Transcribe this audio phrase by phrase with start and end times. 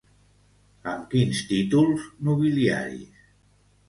[0.93, 3.21] Amb quins títols nobiliaris?